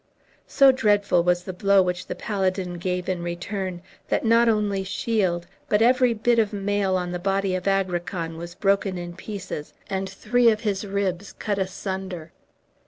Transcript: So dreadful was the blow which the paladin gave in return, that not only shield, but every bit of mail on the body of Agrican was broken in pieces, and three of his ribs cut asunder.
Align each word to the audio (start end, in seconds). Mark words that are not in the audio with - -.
So 0.47 0.71
dreadful 0.71 1.21
was 1.23 1.43
the 1.43 1.53
blow 1.53 1.83
which 1.83 2.07
the 2.07 2.15
paladin 2.15 2.79
gave 2.79 3.07
in 3.07 3.21
return, 3.21 3.83
that 4.09 4.25
not 4.25 4.49
only 4.49 4.83
shield, 4.83 5.45
but 5.69 5.79
every 5.79 6.11
bit 6.11 6.39
of 6.39 6.51
mail 6.51 6.95
on 6.95 7.11
the 7.11 7.19
body 7.19 7.53
of 7.53 7.67
Agrican 7.67 8.35
was 8.35 8.55
broken 8.55 8.97
in 8.97 9.15
pieces, 9.15 9.75
and 9.91 10.09
three 10.09 10.49
of 10.49 10.61
his 10.61 10.87
ribs 10.87 11.33
cut 11.33 11.59
asunder. 11.59 12.31